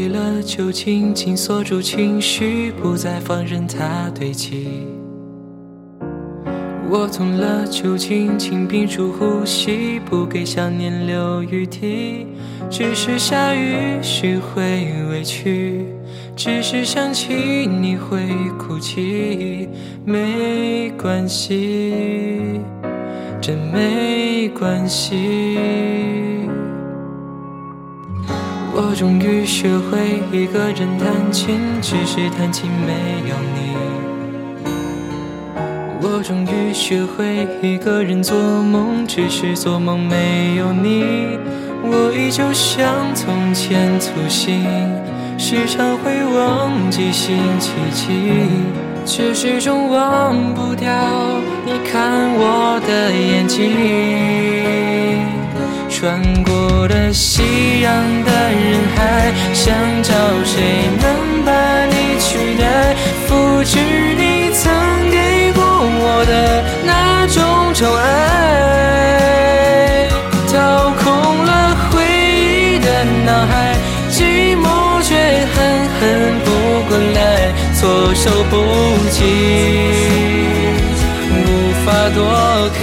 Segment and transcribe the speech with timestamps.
[0.00, 4.86] 离了就紧，紧锁住情绪，不再放任它堆积。
[6.88, 12.26] 我痛了旧情，请屏住呼吸，不给想念留余地。
[12.70, 15.84] 只是下雨时会委屈，
[16.34, 17.34] 只是想起
[17.66, 18.26] 你会
[18.58, 19.68] 哭泣。
[20.06, 22.58] 没关系，
[23.38, 25.58] 真没关系。
[28.72, 32.92] 我终于学会一个人弹琴，只是弹琴没
[33.28, 33.74] 有你。
[36.02, 41.38] 我终于学会一个人做梦，只是做梦没有你。
[41.82, 44.64] 我依旧像从前粗心，
[45.38, 48.06] 时常会忘记星期几，
[49.04, 50.88] 却始终忘不掉
[51.66, 53.72] 你看我的眼睛。
[55.88, 57.92] 穿过了夕阳
[58.24, 58.58] 的人
[58.96, 60.12] 海，想找
[60.44, 61.50] 谁能把
[61.86, 62.62] 你取代，
[63.26, 63.78] 复制
[64.16, 64.72] 你曾
[65.10, 66.32] 给过我的
[66.84, 67.38] 那种
[67.74, 68.08] 宠爱。
[70.52, 70.54] 掏
[70.98, 71.04] 空
[71.44, 71.50] 了
[71.90, 72.86] 回忆的
[73.24, 73.52] 脑海，
[74.10, 74.18] 寂
[74.56, 74.64] 寞
[75.02, 75.08] 却
[75.54, 75.56] 狠
[75.98, 76.00] 狠
[76.44, 76.46] 扑
[76.88, 77.18] 过来，
[77.74, 77.80] 措
[78.14, 78.54] 手不
[79.10, 79.18] 及，
[81.32, 81.38] 无
[81.84, 82.18] 法躲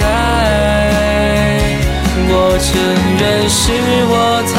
[2.30, 2.68] 我承
[3.20, 3.62] 认是
[4.10, 4.12] 我
[4.52, 4.57] 太，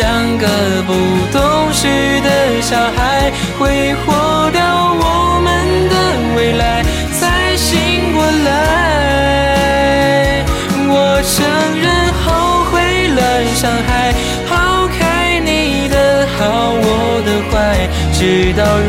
[0.00, 0.06] 像
[0.38, 0.46] 个
[0.86, 0.92] 不
[1.36, 4.62] 懂事的小孩，挥霍掉
[4.94, 5.94] 我们的
[6.36, 6.84] 未来，
[7.18, 8.46] 才醒过来。
[10.86, 11.34] 我承
[11.82, 11.90] 认
[12.22, 13.20] 后悔了，
[13.56, 14.14] 伤害，
[14.48, 16.86] 抛开你的好，我
[17.26, 18.88] 的坏，直到如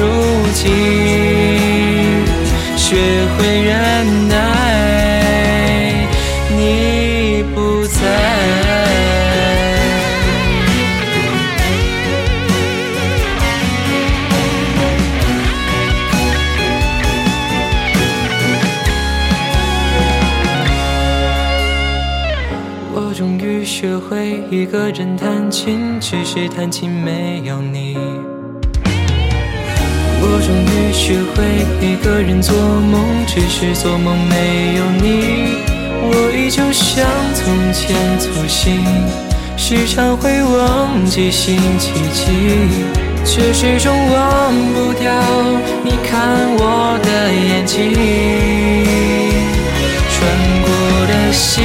[23.82, 27.95] 学会一个人弹琴，只是弹琴没有你。
[30.22, 31.45] 我终于学会
[31.80, 35.64] 一个人做梦，只是做梦没有你。
[36.12, 38.84] 我依旧像从前粗心，
[39.56, 42.26] 时常会忘记星期几，
[43.23, 45.10] 却始终忘不掉
[45.86, 47.94] 你看我的眼睛。
[50.11, 50.20] 穿
[50.66, 50.67] 过
[51.08, 51.61] 了夕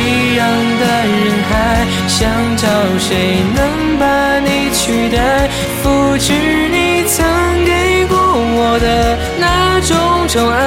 [10.35, 10.59] 宠爱。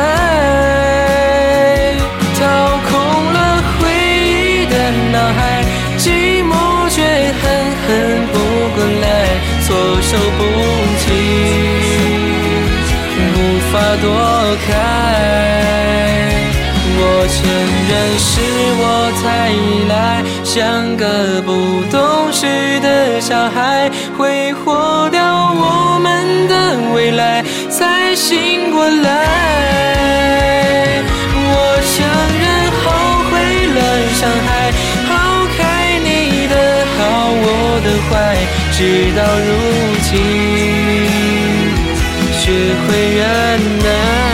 [2.40, 2.42] 掏
[2.88, 2.90] 空
[3.34, 3.38] 了
[3.82, 4.74] 回忆的
[5.12, 5.40] 脑海，
[5.98, 6.56] 寂寞
[6.90, 7.04] 却
[7.42, 7.44] 狠
[7.84, 7.88] 狠
[8.32, 8.34] 扑
[8.78, 9.06] 过来，
[9.66, 10.42] 措手不
[11.04, 11.06] 及，
[13.20, 13.36] 无
[13.70, 14.08] 法躲
[14.66, 14.70] 开。
[17.00, 17.38] 我承
[17.90, 18.32] 认是
[18.80, 18.82] 我
[19.22, 21.04] 太依赖，像个
[21.42, 21.52] 不
[21.92, 25.22] 懂事的小孩，挥霍掉
[25.54, 26.54] 我们的
[26.96, 29.37] 未来，才醒过来。
[37.88, 38.36] 的坏，
[38.74, 39.50] 直到如
[40.02, 40.14] 今，
[42.34, 43.24] 学会忍
[43.80, 44.27] 耐。